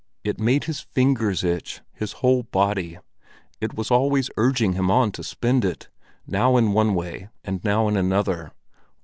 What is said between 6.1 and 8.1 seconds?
now in one way and now in